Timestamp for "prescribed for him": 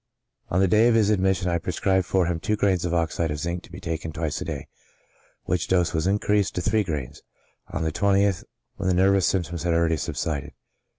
1.59-2.39